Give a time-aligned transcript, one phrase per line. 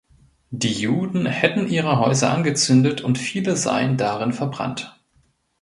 [0.49, 4.99] Die Juden hätten ihre Häuser angezündet und viele seien darin verbrannt.